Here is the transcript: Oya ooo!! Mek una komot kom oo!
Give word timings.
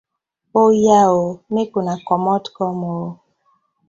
Oya 0.63 0.99
ooo!! 1.09 1.29
Mek 1.53 1.69
una 1.79 1.95
komot 2.07 2.43
kom 2.55 2.77
oo! 2.95 3.07